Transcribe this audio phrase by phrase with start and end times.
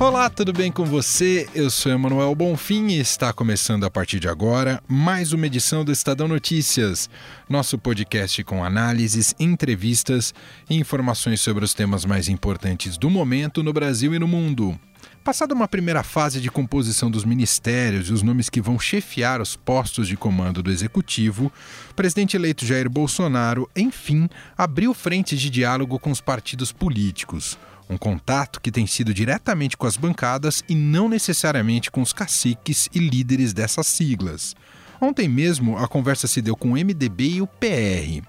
[0.00, 1.48] Olá, tudo bem com você?
[1.54, 5.92] Eu sou Emanuel Bonfim e está começando a partir de agora mais uma edição do
[5.92, 7.08] Estadão Notícias,
[7.48, 10.34] nosso podcast com análises, entrevistas
[10.68, 14.78] e informações sobre os temas mais importantes do momento no Brasil e no mundo.
[15.22, 19.56] Passada uma primeira fase de composição dos ministérios e os nomes que vão chefiar os
[19.56, 21.52] postos de comando do executivo,
[21.90, 27.56] o presidente eleito Jair Bolsonaro, enfim, abriu frentes de diálogo com os partidos políticos.
[27.88, 32.88] Um contato que tem sido diretamente com as bancadas e não necessariamente com os caciques
[32.94, 34.56] e líderes dessas siglas.
[35.00, 38.22] Ontem mesmo a conversa se deu com o MDB e o PR.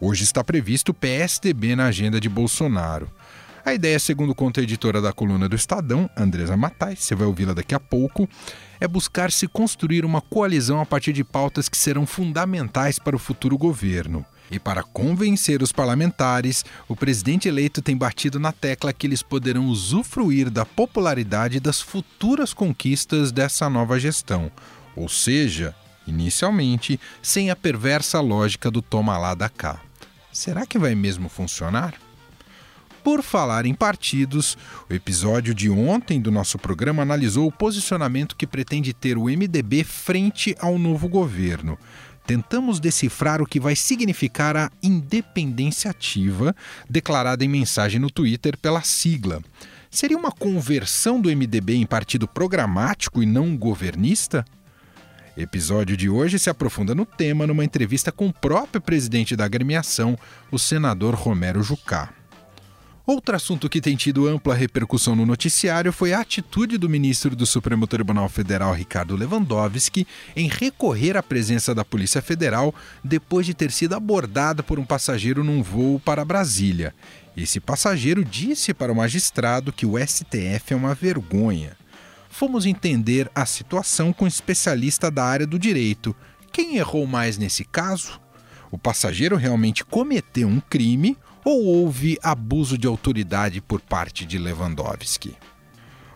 [0.00, 3.10] Hoje está previsto o PSDB na agenda de Bolsonaro.
[3.64, 7.52] A ideia, segundo conta a editora da coluna do Estadão, Andresa Matai, você vai ouvi-la
[7.52, 8.28] daqui a pouco,
[8.80, 13.18] é buscar se construir uma coalizão a partir de pautas que serão fundamentais para o
[13.18, 14.24] futuro governo.
[14.50, 19.66] E para convencer os parlamentares, o presidente eleito tem batido na tecla que eles poderão
[19.66, 24.50] usufruir da popularidade das futuras conquistas dessa nova gestão.
[24.96, 29.80] Ou seja, inicialmente, sem a perversa lógica do toma lá da cá.
[30.32, 31.94] Será que vai mesmo funcionar?
[33.02, 38.46] Por falar em partidos, o episódio de ontem do nosso programa analisou o posicionamento que
[38.46, 41.78] pretende ter o MDB frente ao novo governo
[42.26, 46.54] tentamos decifrar o que vai significar a independência ativa
[46.88, 49.42] declarada em mensagem no Twitter pela sigla.
[49.90, 54.44] Seria uma conversão do MDB em partido programático e não governista?
[55.36, 60.18] Episódio de hoje se aprofunda no tema numa entrevista com o próprio presidente da agremiação,
[60.50, 62.19] o senador Romero Jucá.
[63.06, 67.46] Outro assunto que tem tido ampla repercussão no noticiário foi a atitude do ministro do
[67.46, 70.06] Supremo Tribunal Federal, Ricardo Lewandowski,
[70.36, 75.42] em recorrer à presença da Polícia Federal depois de ter sido abordado por um passageiro
[75.42, 76.94] num voo para Brasília.
[77.36, 81.76] Esse passageiro disse para o magistrado que o STF é uma vergonha.
[82.28, 86.14] Fomos entender a situação com um especialista da área do direito.
[86.52, 88.20] Quem errou mais nesse caso?
[88.70, 95.36] O passageiro realmente cometeu um crime ou houve abuso de autoridade por parte de Lewandowski?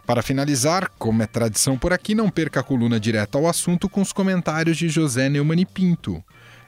[0.07, 4.03] Para finalizar, como é tradição por aqui, não perca a coluna direta ao assunto com
[4.03, 6.23] os comentários de José Neumann Pinto.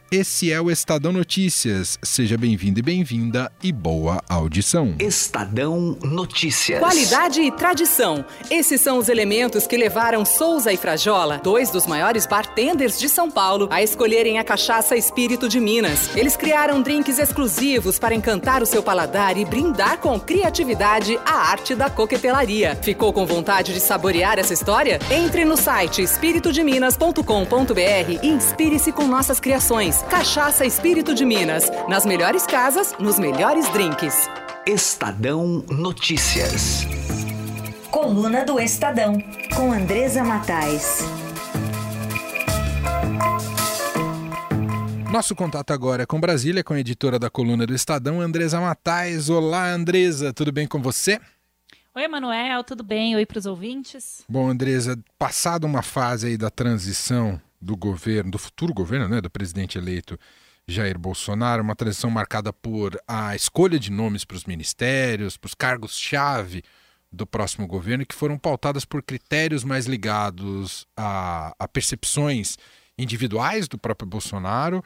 [0.09, 1.99] Esse é o Estadão Notícias.
[2.01, 4.95] Seja bem-vindo e bem-vinda e boa audição.
[5.01, 6.79] Estadão Notícias.
[6.79, 8.25] Qualidade e tradição.
[8.49, 13.29] Esses são os elementos que levaram Souza e Frajola, dois dos maiores bartenders de São
[13.29, 16.15] Paulo, a escolherem a cachaça Espírito de Minas.
[16.15, 21.75] Eles criaram drinks exclusivos para encantar o seu paladar e brindar com criatividade a arte
[21.75, 22.79] da coquetelaria.
[22.81, 25.01] Ficou com vontade de saborear essa história?
[25.11, 29.96] Entre no site espiritodeminas.com.br e inspire-se com nossas criações.
[30.03, 31.71] Cachaça Espírito de Minas.
[31.89, 34.29] Nas melhores casas, nos melhores drinks.
[34.67, 36.87] Estadão Notícias.
[37.91, 39.19] Coluna do Estadão,
[39.55, 41.01] com Andresa Matais.
[45.11, 49.31] Nosso contato agora é com Brasília, com a editora da coluna do Estadão, Andresa Matais.
[49.31, 51.21] Olá, Andresa, tudo bem com você?
[51.95, 53.17] Oi, Emanuel, tudo bem?
[53.17, 54.25] Oi para os ouvintes.
[54.29, 59.31] Bom, Andresa, passada uma fase aí da transição do governo, do futuro governo, né, do
[59.31, 60.19] presidente eleito
[60.69, 65.55] Jair Bolsonaro, uma transição marcada por a escolha de nomes para os ministérios, para os
[65.55, 66.63] cargos-chave
[67.13, 72.57] do próximo governo, que foram pautadas por critérios mais ligados a, a percepções
[72.99, 74.83] individuais do próprio Bolsonaro,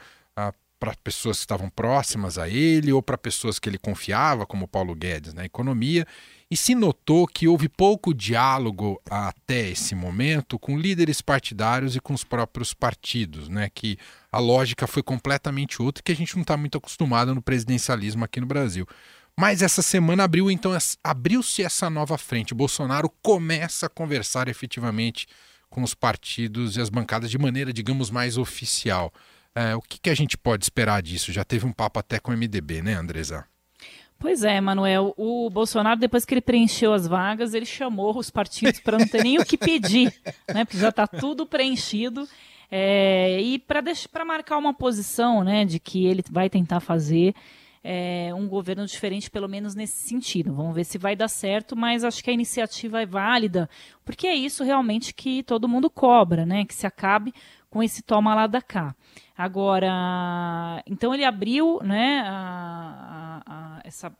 [0.81, 4.95] para pessoas que estavam próximas a ele ou para pessoas que ele confiava, como Paulo
[4.95, 6.07] Guedes na economia,
[6.51, 12.13] e se notou que houve pouco diálogo até esse momento com líderes partidários e com
[12.13, 13.71] os próprios partidos, né?
[13.73, 13.97] Que
[14.33, 18.41] a lógica foi completamente outra que a gente não está muito acostumado no presidencialismo aqui
[18.41, 18.85] no Brasil.
[19.39, 22.53] Mas essa semana abriu então abriu-se essa nova frente.
[22.53, 25.29] Bolsonaro começa a conversar efetivamente
[25.69, 29.13] com os partidos e as bancadas de maneira, digamos, mais oficial.
[29.55, 31.33] É, o que, que a gente pode esperar disso?
[31.33, 33.47] Já teve um papo até com o MDB, né, Andresa?
[34.21, 35.15] Pois é, Manuel.
[35.17, 39.25] O Bolsonaro, depois que ele preencheu as vagas, ele chamou os partidos para não ter
[39.25, 40.13] nem o que pedir,
[40.55, 40.67] né?
[40.67, 42.29] Porque já está tudo preenchido.
[42.71, 47.35] É, e para marcar uma posição né, de que ele vai tentar fazer
[47.83, 50.53] é, um governo diferente, pelo menos nesse sentido.
[50.55, 53.71] Vamos ver se vai dar certo, mas acho que a iniciativa é válida,
[54.05, 56.67] porque é isso realmente que todo mundo cobra, né?
[56.67, 57.33] Que se acabe
[57.71, 58.95] com esse toma lá da cá.
[59.37, 63.60] Agora, então ele abriu né, a, a, a,
[63.91, 64.13] essa,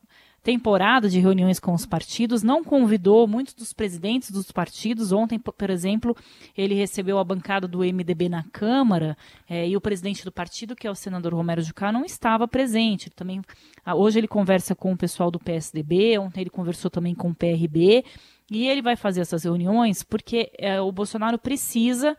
[0.43, 5.13] temporada de reuniões com os partidos, não convidou muitos dos presidentes dos partidos.
[5.13, 6.17] Ontem, por exemplo,
[6.57, 9.17] ele recebeu a bancada do MDB na Câmara
[9.49, 13.09] é, e o presidente do partido, que é o senador Romero Jucá, não estava presente.
[13.09, 13.43] Ele também,
[13.95, 18.05] hoje ele conversa com o pessoal do PSDB, ontem ele conversou também com o PRB.
[18.51, 22.17] E ele vai fazer essas reuniões porque é, o Bolsonaro precisa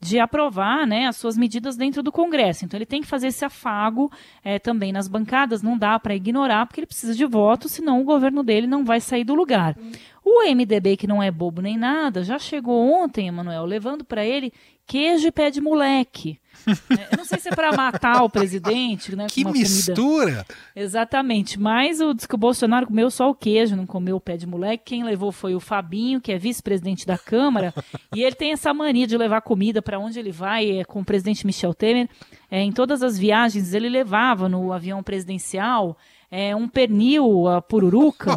[0.00, 2.64] de aprovar né, as suas medidas dentro do Congresso.
[2.64, 4.10] Então ele tem que fazer esse afago
[4.42, 8.04] é, também nas bancadas, não dá para ignorar, porque ele precisa de votos, senão o
[8.04, 9.76] governo dele não vai sair do lugar.
[10.24, 14.52] O MDB, que não é bobo nem nada, já chegou ontem, Emanuel, levando para ele
[14.92, 16.38] queijo e pé de moleque.
[16.90, 19.26] É, eu não sei se é para matar o presidente, né?
[19.28, 20.30] Que mistura!
[20.30, 20.46] Comida.
[20.76, 21.58] Exatamente.
[21.58, 24.46] Mas o, diz que o Bolsonaro comeu só o queijo, não comeu o pé de
[24.46, 24.84] moleque.
[24.84, 27.74] Quem levou foi o Fabinho, que é vice-presidente da Câmara.
[28.14, 31.04] e ele tem essa mania de levar comida para onde ele vai, é, com o
[31.04, 32.08] presidente Michel Temer.
[32.48, 35.96] É, em todas as viagens, ele levava no avião presidencial
[36.34, 38.34] é, um pernil, a pururuca,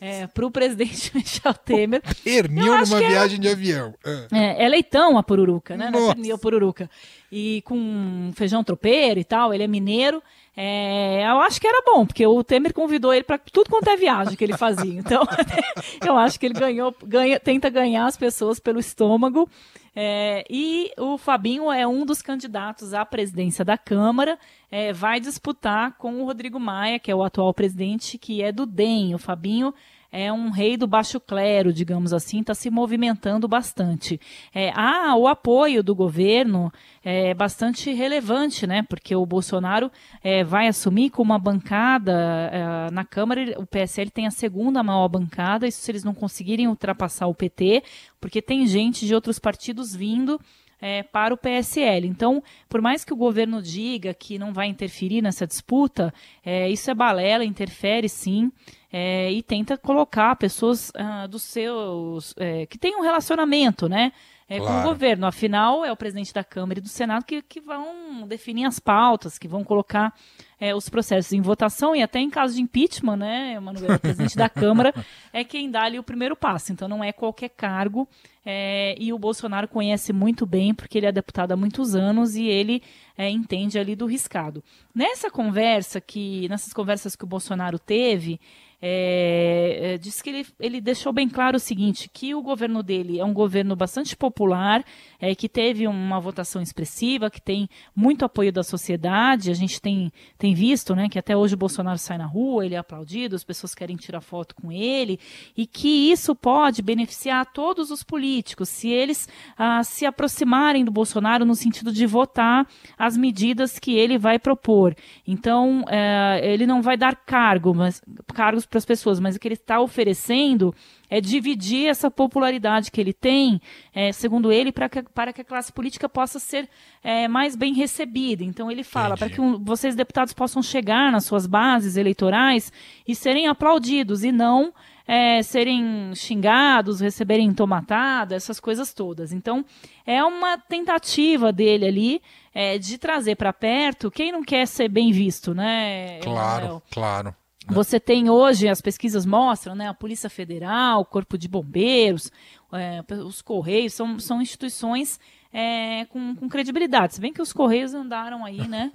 [0.00, 2.00] é, para o presidente Michel Temer.
[2.22, 3.92] Pernil numa viagem de avião.
[4.30, 4.64] É.
[4.64, 5.90] é, leitão a pururuca, né?
[5.90, 6.88] Não é pernil a pururuca.
[7.32, 10.22] E com feijão tropeiro e tal, ele é mineiro.
[10.56, 13.96] É, eu acho que era bom, porque o Temer convidou ele para tudo quanto é
[13.96, 15.00] viagem que ele fazia.
[15.00, 15.24] Então,
[16.06, 19.50] eu acho que ele ganhou, ganha, tenta ganhar as pessoas pelo estômago.
[19.94, 24.38] É, e o Fabinho é um dos candidatos à presidência da Câmara,
[24.70, 28.64] é, vai disputar com o Rodrigo Maia, que é o atual presidente, que é do
[28.64, 29.14] DEM.
[29.14, 29.74] O Fabinho
[30.12, 34.20] é um rei do baixo clero, digamos assim, está se movimentando bastante.
[34.54, 36.70] É, há o apoio do governo
[37.02, 38.82] é bastante relevante, né?
[38.82, 39.90] Porque o Bolsonaro
[40.22, 45.08] é, vai assumir com uma bancada é, na Câmara, o PSL tem a segunda maior
[45.08, 47.82] bancada, isso se eles não conseguirem ultrapassar o PT,
[48.20, 50.38] porque tem gente de outros partidos vindo
[50.82, 52.08] é, para o PSL.
[52.08, 56.12] Então, por mais que o governo diga que não vai interferir nessa disputa,
[56.44, 58.50] é, isso é balela, interfere sim.
[58.92, 64.12] É, e tenta colocar pessoas ah, dos seus é, que têm um relacionamento, né?
[64.48, 64.74] É, claro.
[64.74, 65.26] com o governo.
[65.26, 69.38] Afinal, é o presidente da Câmara e do Senado que, que vão definir as pautas,
[69.38, 70.12] que vão colocar
[70.60, 74.36] é, os processos em votação e até em caso de impeachment, né, Emanuel, o presidente
[74.36, 74.92] da Câmara
[75.32, 76.70] é quem dá ali o primeiro passo.
[76.70, 78.06] Então não é qualquer cargo
[78.44, 82.44] é, e o Bolsonaro conhece muito bem porque ele é deputado há muitos anos e
[82.44, 82.82] ele
[83.16, 84.62] é, entende ali do riscado.
[84.94, 88.38] Nessa conversa que, nessas conversas que o Bolsonaro teve,
[88.84, 93.20] é, é, disse que ele, ele deixou bem claro o seguinte, que o governo dele
[93.20, 94.84] é um governo bastante popular,
[95.20, 100.10] é, que teve uma votação expressiva, que tem muito apoio da sociedade, a gente tem,
[100.36, 103.44] tem visto né, que até hoje o Bolsonaro sai na rua, ele é aplaudido, as
[103.44, 105.20] pessoas querem tirar foto com ele,
[105.56, 111.44] e que isso pode beneficiar todos os políticos, se eles ah, se aproximarem do Bolsonaro
[111.44, 112.66] no sentido de votar
[112.98, 114.96] as medidas que ele vai propor.
[115.24, 118.02] Então, é, ele não vai dar cargo, mas,
[118.34, 120.74] cargos para as pessoas, mas o que ele está oferecendo
[121.10, 123.60] é dividir essa popularidade que ele tem,
[123.94, 126.66] é, segundo ele, para que, para que a classe política possa ser
[127.04, 128.42] é, mais bem recebida.
[128.42, 132.72] Então ele fala para que um, vocês deputados possam chegar nas suas bases eleitorais
[133.06, 134.72] e serem aplaudidos e não
[135.06, 139.32] é, serem xingados, receberem tomatada, essas coisas todas.
[139.32, 139.64] Então,
[140.06, 142.22] é uma tentativa dele ali
[142.54, 146.20] é, de trazer para perto quem não quer ser bem visto, né?
[146.20, 147.34] Claro, claro.
[147.68, 152.30] Você tem hoje, as pesquisas mostram, né, a Polícia Federal, o Corpo de Bombeiros,
[152.72, 155.20] é, os Correios, são, são instituições
[155.52, 157.14] é, com, com, credibilidade.
[157.14, 158.90] Se bem que os Correios andaram aí, né?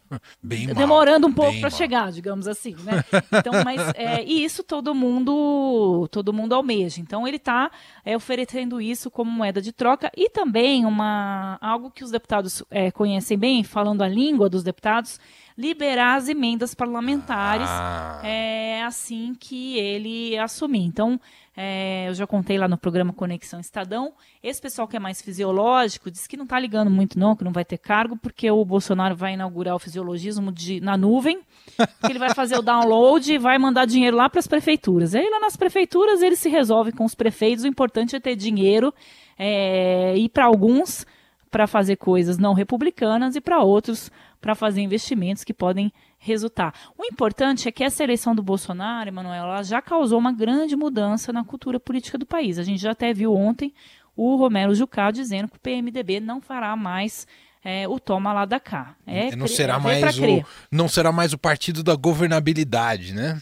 [0.42, 3.02] bem demorando um pouco para chegar, digamos assim, né?
[3.32, 7.00] Então, mas é, e isso todo mundo todo mundo almeja.
[7.00, 7.70] Então ele está
[8.04, 12.90] é, oferecendo isso como moeda de troca e também uma algo que os deputados é,
[12.90, 15.18] conhecem bem, falando a língua dos deputados,
[15.56, 18.20] liberar as emendas parlamentares ah.
[18.24, 20.84] é, assim que ele assumir.
[20.84, 21.20] Então,
[21.54, 24.14] é, eu já contei lá no programa Conexão Estadão.
[24.42, 27.52] Esse pessoal que é mais fisiológico diz que não está ligando muito, não, que não
[27.52, 31.40] vai ter cargo, porque o Bolsonaro vai inaugurar o fisiologismo de, na nuvem,
[31.76, 35.14] que ele vai fazer o download e vai mandar dinheiro lá para as prefeituras.
[35.14, 37.64] Aí lá nas prefeituras ele se resolve com os prefeitos.
[37.64, 38.92] O importante é ter dinheiro
[39.38, 41.04] é, e para alguns
[41.50, 44.10] para fazer coisas não republicanas e para outros
[44.42, 46.74] para fazer investimentos que podem resultar.
[46.98, 51.32] O importante é que essa eleição do Bolsonaro, Emanuel, ela já causou uma grande mudança
[51.32, 52.58] na cultura política do país.
[52.58, 53.72] A gente já até viu ontem
[54.16, 57.26] o Romero Jucá dizendo que o PMDB não fará mais
[57.64, 58.96] é, o toma lá da cá.
[59.06, 63.40] É, não será é mais o, não será mais o partido da governabilidade, né?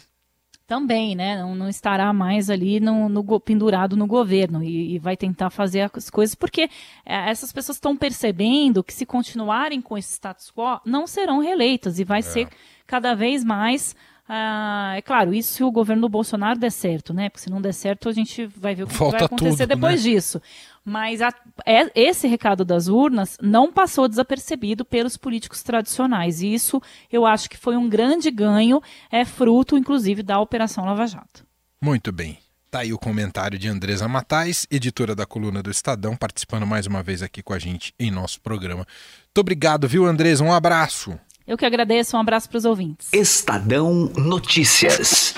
[0.71, 1.43] Também, né?
[1.43, 5.91] Não, não estará mais ali no, no pendurado no governo e, e, vai tentar fazer
[5.93, 6.71] as coisas, porque
[7.05, 11.99] é, essas pessoas estão percebendo que se continuarem com esse status quo, não serão reeleitas
[11.99, 12.23] e vai é.
[12.23, 12.49] ser
[12.87, 13.97] cada vez mais
[14.33, 17.29] Ah, é claro, isso se o governo do Bolsonaro der certo, né?
[17.29, 19.75] Porque se não der certo, a gente vai ver o que Volta vai acontecer tudo,
[19.75, 20.11] depois né?
[20.13, 20.41] disso.
[20.85, 21.35] Mas a-
[21.67, 26.43] é- esse recado das urnas não passou desapercebido pelos políticos tradicionais.
[26.43, 31.09] E isso eu acho que foi um grande ganho, é fruto, inclusive, da Operação Lava
[31.09, 31.45] Jato.
[31.83, 32.39] Muito bem.
[32.71, 37.03] Tá aí o comentário de Andresa Matais, editora da coluna do Estadão, participando mais uma
[37.03, 38.87] vez aqui com a gente em nosso programa.
[39.27, 40.45] Muito obrigado, viu, Andresa?
[40.45, 41.19] Um abraço.
[41.47, 43.09] Eu que agradeço, um abraço para os ouvintes.
[43.13, 45.35] Estadão Notícias.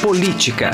[0.00, 0.70] Política.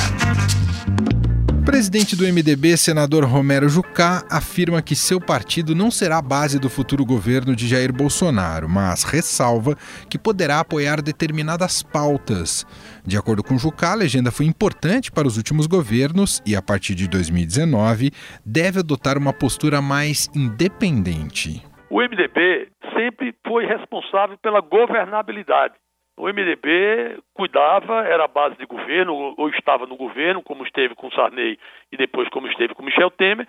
[1.49, 6.59] O presidente do MDB, senador Romero Jucá, afirma que seu partido não será a base
[6.59, 9.75] do futuro governo de Jair Bolsonaro, mas ressalva
[10.11, 12.67] que poderá apoiar determinadas pautas.
[13.07, 16.95] De acordo com Jucá, a legenda foi importante para os últimos governos e, a partir
[16.95, 18.13] de 2019,
[18.45, 21.65] deve adotar uma postura mais independente.
[21.95, 25.75] O MDB sempre foi responsável pela governabilidade.
[26.19, 31.09] O MDB cuidava, era a base de governo, ou- estava no governo, como esteve com
[31.13, 31.57] Sarney
[31.93, 33.47] e depois como esteve com Michel Temer,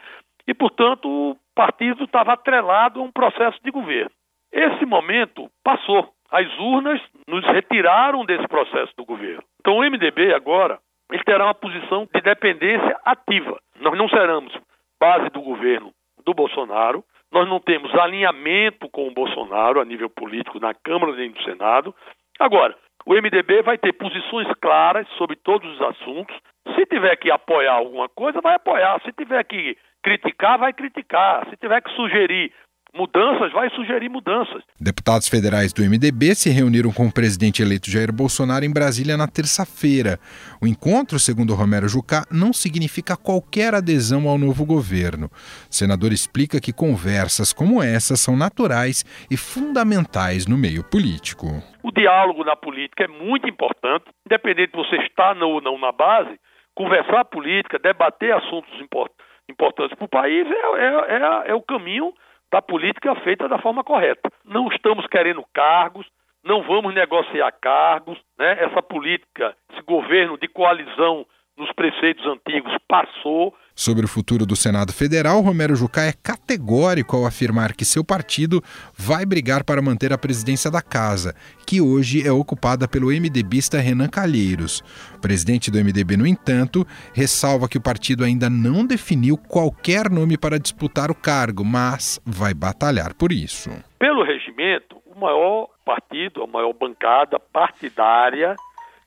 [0.48, 4.12] e, portanto, o partido estava atrelado a um processo de governo.
[4.54, 6.14] Esse momento passou.
[6.30, 9.42] As urnas nos retiraram desse processo do governo.
[9.60, 10.78] Então, o MDB agora
[11.12, 13.58] ele terá uma posição de dependência ativa.
[13.80, 14.54] Nós não seremos
[15.02, 15.92] base do governo
[16.24, 21.30] do Bolsonaro, nós não temos alinhamento com o Bolsonaro a nível político na Câmara nem
[21.30, 21.94] no Senado.
[22.40, 26.36] Agora, o MDB vai ter posições claras sobre todos os assuntos.
[26.76, 29.00] Se tiver que apoiar alguma coisa, vai apoiar.
[29.02, 31.48] Se tiver que criticar, vai criticar.
[31.50, 32.52] Se tiver que sugerir
[32.96, 34.64] mudanças, vai sugerir mudanças.
[34.80, 39.28] Deputados federais do MDB se reuniram com o presidente eleito Jair Bolsonaro em Brasília na
[39.28, 40.18] terça-feira.
[40.62, 45.28] O encontro, segundo Romero Jucá, não significa qualquer adesão ao novo governo.
[45.70, 51.48] O senador explica que conversas como essa são naturais e fundamentais no meio político.
[51.84, 56.40] O diálogo na política é muito importante, independente de você estar ou não na base,
[56.74, 59.12] conversar política, debater assuntos import-
[59.50, 61.16] importantes para o país é, é-
[61.48, 62.12] é- é o caminho
[62.56, 64.32] da política feita da forma correta.
[64.46, 66.08] Não estamos querendo cargos,
[66.42, 68.64] não vamos negociar cargos, né?
[68.64, 71.26] essa política, esse governo de coalizão
[71.58, 73.54] nos preceitos antigos passou.
[73.74, 78.62] Sobre o futuro do Senado Federal, Romero Jucá é categórico ao afirmar que seu partido
[78.98, 81.34] vai brigar para manter a presidência da casa,
[81.66, 84.82] que hoje é ocupada pelo MDBista Renan Calheiros.
[85.16, 90.38] O presidente do MDB, no entanto, ressalva que o partido ainda não definiu qualquer nome
[90.38, 93.70] para disputar o cargo, mas vai batalhar por isso.
[94.00, 98.56] Pelo regimento, o maior partido, a maior bancada partidária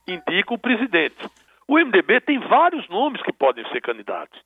[0.07, 1.17] indica o presidente.
[1.69, 4.39] O MDB tem vários nomes que podem ser candidatos.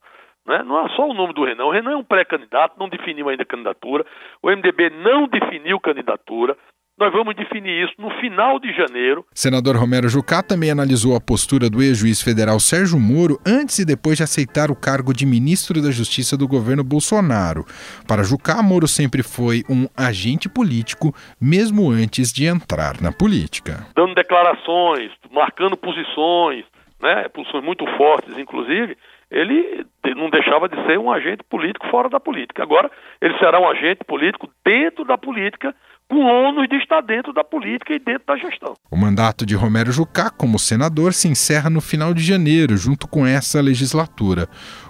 [0.46, 0.62] né?
[0.62, 1.64] Não é só o nome do Renan.
[1.64, 4.04] O Renan é um pré-candidato, não definiu ainda candidatura.
[4.42, 6.54] O MDB não definiu candidatura.
[6.98, 9.24] Nós vamos definir isso no final de janeiro.
[9.32, 14.18] Senador Romero Jucá também analisou a postura do ex-juiz federal Sérgio Moro antes e depois
[14.18, 17.64] de aceitar o cargo de ministro da Justiça do governo Bolsonaro.
[18.06, 23.86] Para Jucá, Moro sempre foi um agente político, mesmo antes de entrar na política.
[23.96, 26.64] dando declarações, marcando posições,
[27.04, 28.96] né, posições muito fortes, inclusive,
[29.30, 32.62] ele não deixava de ser um agente político fora da política.
[32.62, 35.74] Agora, ele será um agente político dentro da política,
[36.08, 38.74] com ônus de estar dentro da política e dentro da gestão.
[38.90, 43.26] O mandato de Romero Jucá como senador se encerra no final de janeiro, junto com
[43.26, 44.46] essa legislatura.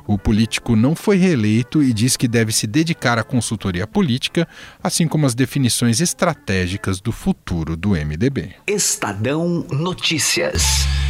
[0.06, 4.47] O político não foi reeleito e diz que deve se dedicar à consultoria política,
[4.83, 8.54] assim como às definições estratégicas do futuro do MDB.
[8.68, 11.03] Estadão Notícias.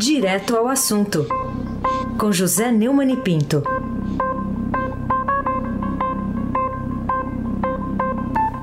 [0.00, 1.26] Direto ao assunto.
[2.20, 3.64] Com José Neumann e Pinto.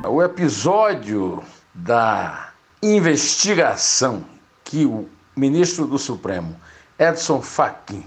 [0.08, 2.52] O episódio da
[2.82, 4.24] investigação
[4.64, 6.56] que o ministro do Supremo,
[6.98, 8.06] Edson Fachin,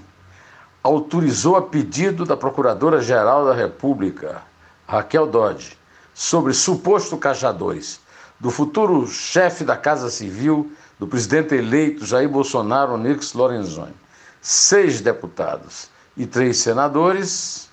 [0.82, 4.40] autorizou a pedido da Procuradora-Geral da República,
[4.86, 5.76] Raquel Dodge,
[6.14, 7.20] sobre suposto
[7.58, 8.00] 2
[8.40, 13.94] do futuro chefe da Casa Civil do presidente eleito Jair Bolsonaro, Nix Lorenzoni.
[14.40, 17.68] Seis deputados e três senadores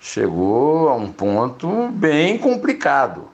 [0.00, 3.28] chegou a um ponto bem complicado.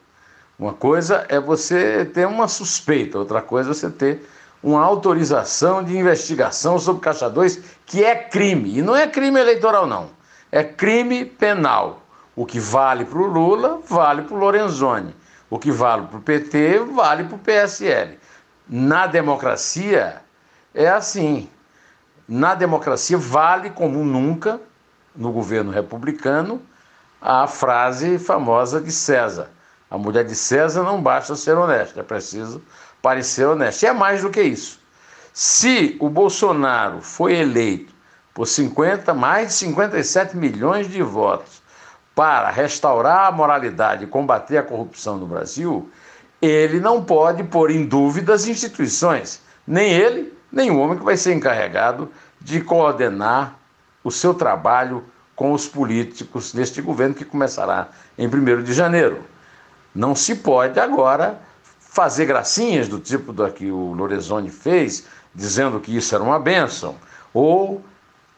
[0.59, 4.29] Uma coisa é você ter uma suspeita, outra coisa é você ter
[4.63, 8.79] uma autorização de investigação sobre Caixa 2, que é crime.
[8.79, 10.11] E não é crime eleitoral, não.
[10.51, 12.03] É crime penal.
[12.35, 15.15] O que vale para o Lula, vale para o Lorenzoni.
[15.49, 18.19] O que vale para o PT, vale para o PSL.
[18.69, 20.23] Na democracia,
[20.75, 21.49] é assim.
[22.29, 24.61] Na democracia, vale como nunca,
[25.15, 26.61] no governo republicano,
[27.21, 29.51] a frase famosa de César.
[29.89, 32.61] A mulher de César não basta ser honesta, é preciso
[33.01, 33.85] parecer honesto.
[33.85, 34.81] E é mais do que isso.
[35.33, 37.95] Se o Bolsonaro foi eleito
[38.35, 41.63] por 50, mais de 57 milhões de votos
[42.15, 45.91] para restaurar a moralidade e combater a corrupção no Brasil,
[46.41, 51.17] ele não pode pôr em dúvida as instituições, nem ele, nem o homem que vai
[51.17, 53.59] ser encarregado de coordenar
[54.05, 59.25] o seu trabalho com os políticos deste governo que começará em 1 de janeiro.
[59.95, 61.41] Não se pode agora
[61.79, 66.97] fazer gracinhas do tipo da que o Lorenzoni fez, dizendo que isso era uma bênção,
[67.33, 67.83] ou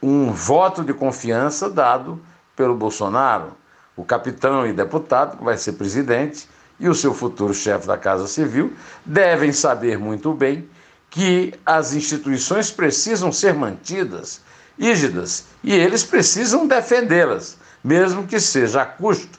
[0.03, 2.21] um voto de confiança dado
[2.55, 3.53] pelo Bolsonaro,
[3.97, 8.27] o capitão e deputado, que vai ser presidente, e o seu futuro chefe da Casa
[8.27, 8.73] Civil,
[9.05, 10.69] devem saber muito bem
[11.11, 14.41] que as instituições precisam ser mantidas
[14.79, 19.39] rígidas e eles precisam defendê-las, mesmo que seja a custo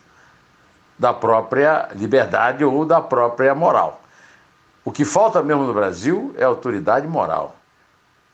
[0.98, 4.02] da própria liberdade ou da própria moral.
[4.84, 7.56] O que falta mesmo no Brasil é autoridade moral,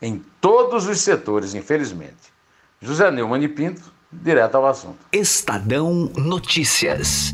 [0.02, 2.34] em todos os setores, infelizmente.
[2.80, 4.98] José Neumann e Pinto, direto ao assunto.
[5.12, 7.32] Estadão Notícias.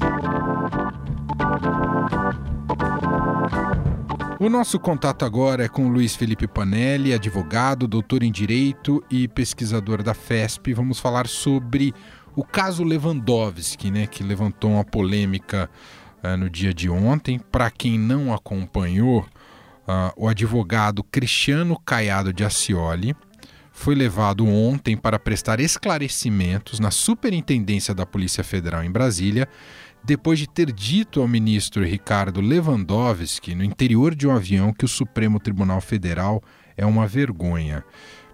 [4.42, 10.02] O nosso contato agora é com Luiz Felipe Panelli, advogado, doutor em Direito e pesquisador
[10.02, 10.74] da FESP.
[10.74, 11.94] Vamos falar sobre
[12.34, 15.70] o caso Lewandowski, né, que levantou uma polêmica
[16.24, 17.38] uh, no dia de ontem.
[17.38, 23.14] Para quem não acompanhou, uh, o advogado Cristiano Caiado de Acioli
[23.70, 29.48] foi levado ontem para prestar esclarecimentos na Superintendência da Polícia Federal em Brasília
[30.04, 34.88] depois de ter dito ao ministro Ricardo Lewandowski, no interior de um avião, que o
[34.88, 36.42] Supremo Tribunal Federal
[36.76, 37.84] é uma vergonha.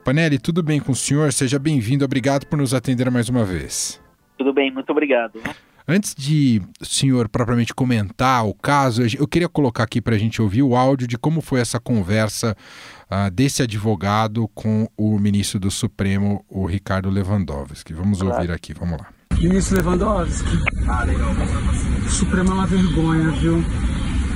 [0.05, 1.33] Panelli, tudo bem com o senhor?
[1.33, 4.01] Seja bem-vindo, obrigado por nos atender mais uma vez.
[4.39, 5.41] Tudo bem, muito obrigado.
[5.87, 10.41] Antes de o senhor propriamente comentar o caso, eu queria colocar aqui para a gente
[10.41, 12.55] ouvir o áudio de como foi essa conversa
[13.11, 17.95] uh, desse advogado com o ministro do Supremo, o Ricardo Lewandowski.
[17.95, 18.37] Vamos claro.
[18.37, 19.18] ouvir aqui, vamos lá.
[19.41, 20.59] Ministro Lewandowski,
[22.07, 23.65] o Supremo é uma vergonha, viu?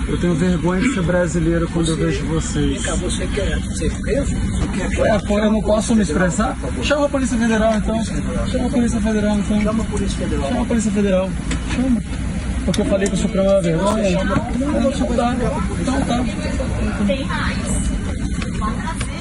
[0.09, 2.83] Eu tenho vergonha de ser brasileiro quando você, eu vejo vocês.
[2.85, 4.35] Você quer ser preso?
[5.05, 6.57] É, pô, eu não posso me expressar?
[6.83, 8.05] Chama a Polícia Federal então.
[8.05, 9.61] Chama a Polícia Federal então.
[9.61, 10.49] Chama a Polícia Federal.
[10.49, 11.31] Chama a Polícia Federal.
[11.75, 12.03] Chama.
[12.65, 14.25] Porque eu falei que o Supremo é uma vergonha.
[14.25, 14.37] Não,
[15.17, 15.45] tá.
[15.81, 16.25] Então tá.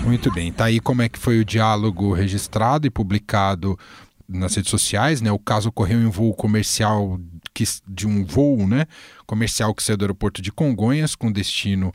[0.04, 3.78] Muito bem, tá aí como é que foi o diálogo registrado e publicado
[4.28, 5.32] nas redes sociais, né?
[5.32, 7.20] O caso ocorreu em um voo comercial
[7.54, 8.86] que, de um voo, né,
[9.26, 11.94] comercial que saiu do aeroporto de Congonhas com destino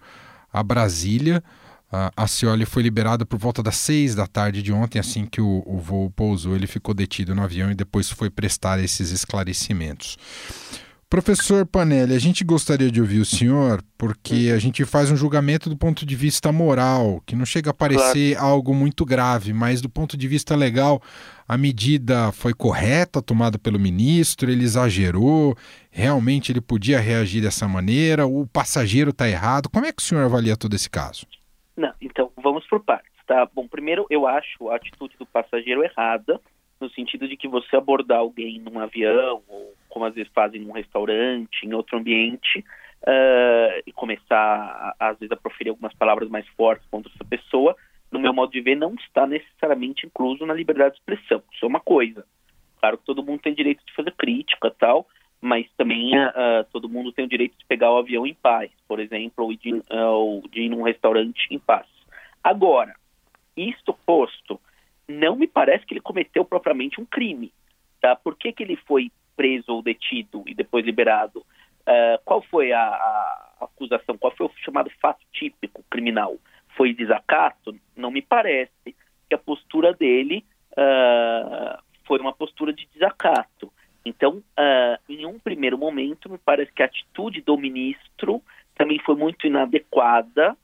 [0.53, 1.43] a Brasília.
[2.17, 5.63] a Cioli foi liberada por volta das seis da tarde de ontem, assim que o,
[5.65, 10.17] o voo pousou, ele ficou detido no avião e depois foi prestar esses esclarecimentos.
[11.09, 15.71] Professor Panelli, a gente gostaria de ouvir o senhor porque a gente faz um julgamento
[15.71, 18.53] do ponto de vista moral, que não chega a parecer claro.
[18.53, 21.01] algo muito grave, mas do ponto de vista legal,
[21.47, 25.57] a medida foi correta tomada pelo ministro, ele exagerou,
[25.93, 29.71] realmente ele podia reagir dessa maneira, o passageiro está errado.
[29.71, 31.25] Como é que o senhor avalia todo esse caso?
[31.77, 33.49] Não, então vamos por partes, tá?
[33.55, 36.41] Bom, primeiro eu acho a atitude do passageiro errada,
[36.81, 40.73] no sentido de que você abordar alguém num avião ou como às vezes fazem num
[40.73, 42.59] restaurante, em outro ambiente,
[43.03, 47.75] uh, e começar, às vezes, a proferir algumas palavras mais fortes contra essa pessoa,
[48.11, 51.43] no meu modo de ver, não está necessariamente incluso na liberdade de expressão.
[51.53, 52.25] Isso é uma coisa.
[52.79, 55.07] Claro que todo mundo tem direito de fazer crítica tal,
[55.41, 59.01] mas também uh, todo mundo tem o direito de pegar o avião em paz, por
[59.01, 61.87] exemplo, ou de, uh, ou de ir num restaurante em paz.
[62.45, 62.95] Agora,
[63.57, 64.61] isto posto,
[65.09, 67.53] não me parece que ele cometeu propriamente um crime.
[68.01, 68.17] Tá?
[68.17, 72.81] Por que, que ele foi preso ou detido e depois liberado, uh, qual foi a,
[72.81, 74.17] a, acusação?
[74.17, 76.37] Qual foi o chamado fato típico criminal?
[76.77, 77.77] Foi desacato?
[77.95, 78.97] Não me parece
[79.29, 83.71] que a postura dele uh, foi uma postura de desacato.
[84.05, 88.43] Então, uh, em um primeiro momento, me parece que a atitude do ministro
[88.75, 90.57] também foi muito inadequada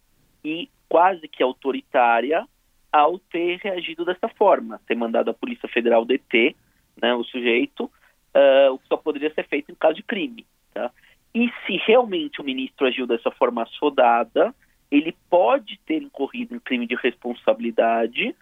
[0.44, 2.46] e quase que autoritária
[2.92, 6.54] ao ter reagido dessa forma, ter mandado a Polícia Federal deter
[7.00, 10.46] né, o sujeito uh, o que só poderia ser feito em caso de crime.
[10.74, 10.90] Tá?
[11.34, 14.54] E se realmente o ministro agiu dessa forma assodada,
[14.90, 18.34] ele pode ter incorrido em crime de responsabilidade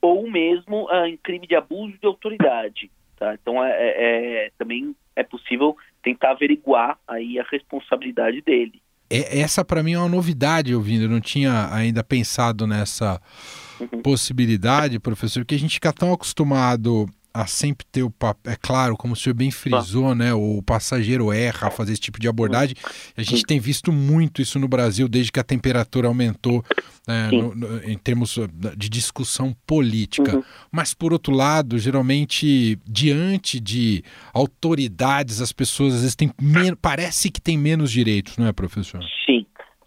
[0.00, 2.90] ou mesmo uh, em crime de abuso de autoridade.
[3.16, 3.34] Tá?
[3.34, 8.82] Então, é, é, é, também é possível tentar averiguar aí a responsabilidade dele.
[9.08, 13.20] É, essa para mim é uma novidade ouvindo, eu não tinha ainda pensado nessa
[13.80, 14.02] uhum.
[14.02, 18.50] possibilidade, professor, que a gente fica tão acostumado a sempre ter o papel.
[18.50, 20.32] É claro, como o senhor bem frisou, né?
[20.32, 22.74] O passageiro erra a fazer esse tipo de abordagem.
[23.14, 26.64] A gente tem visto muito isso no Brasil desde que a temperatura aumentou
[27.06, 28.38] né, no, no, em termos
[28.74, 30.36] de discussão política.
[30.36, 30.42] Uhum.
[30.72, 36.32] Mas, por outro lado, geralmente, diante de autoridades, as pessoas às vezes têm
[36.80, 39.04] parece que têm menos direitos, não é, professor?
[39.26, 39.45] Sim.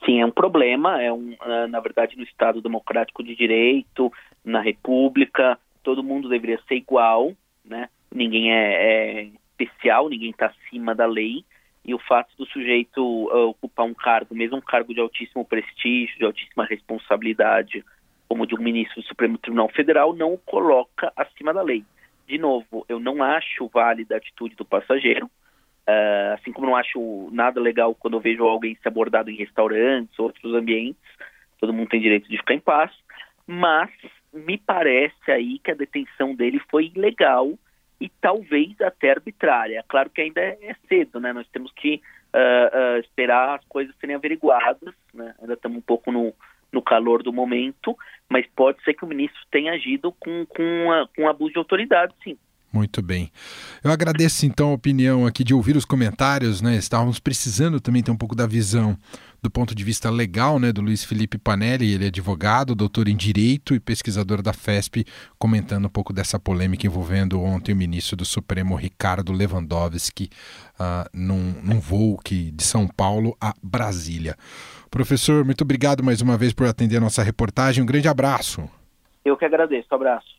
[0.10, 4.12] Sim, é um problema, é um, ah, na verdade, no Estado Democrático de Direito,
[4.44, 7.32] na República, todo mundo deveria ser igual,
[7.64, 7.90] né?
[8.12, 11.46] Ninguém é, é especial, ninguém está acima da lei,
[11.86, 16.18] e o fato do sujeito uh, ocupar um cargo, mesmo um cargo de altíssimo prestígio,
[16.18, 17.86] de altíssima responsabilidade,
[18.28, 21.84] como de um ministro do Supremo Tribunal Federal, não o coloca acima da lei.
[22.28, 25.30] De novo, eu não acho válida a atitude do passageiro,
[25.90, 30.18] uh, assim como não acho nada legal quando eu vejo alguém ser abordado em restaurantes,
[30.20, 31.02] outros ambientes,
[31.60, 32.92] todo mundo tem direito de ficar em paz,
[33.48, 33.90] mas
[34.34, 37.58] me parece aí que a detenção dele foi ilegal
[38.00, 39.84] e talvez até arbitrária.
[39.88, 41.34] Claro que ainda é cedo, né?
[41.34, 42.02] Nós temos que
[42.34, 45.36] uh, uh, esperar as coisas serem averiguadas, né?
[45.42, 46.34] Ainda estamos um pouco no,
[46.72, 47.98] no calor do momento,
[48.30, 52.14] mas pode ser que o ministro tenha agido com, com, a, com abuso de autoridade,
[52.24, 52.38] sim.
[52.72, 53.32] Muito bem.
[53.84, 56.76] Eu agradeço então a opinião aqui de ouvir os comentários, né?
[56.76, 58.98] Estávamos precisando também ter um pouco da visão
[59.42, 63.16] do ponto de vista legal, né, do Luiz Felipe Panelli, ele é advogado, doutor em
[63.16, 65.06] direito e pesquisador da FESP,
[65.38, 70.30] comentando um pouco dessa polêmica envolvendo ontem o ministro do Supremo Ricardo Lewandowski
[70.80, 74.36] uh, num, num voo que, de São Paulo a Brasília.
[74.92, 77.84] Professor, muito obrigado mais uma vez por atender a nossa reportagem.
[77.84, 78.70] Um grande abraço.
[79.24, 79.88] Eu que agradeço.
[79.92, 80.39] Um abraço.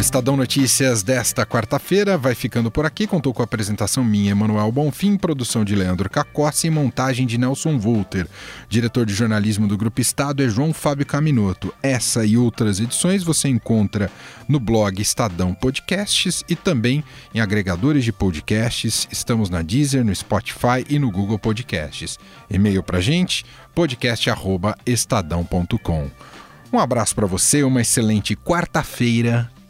[0.00, 3.06] Estadão Notícias desta quarta-feira vai ficando por aqui.
[3.06, 7.78] Contou com a apresentação minha, Emanuel Bonfim, produção de Leandro Cacossi e montagem de Nelson
[7.78, 8.26] Volter.
[8.66, 11.70] Diretor de jornalismo do Grupo Estado é João Fábio Caminoto.
[11.82, 14.10] Essa e outras edições você encontra
[14.48, 19.06] no blog Estadão Podcasts e também em agregadores de podcasts.
[19.12, 22.18] Estamos na Deezer, no Spotify e no Google Podcasts.
[22.50, 26.10] E-mail para gente, podcast@estadão.com.
[26.72, 29.50] Um abraço para você, uma excelente quarta-feira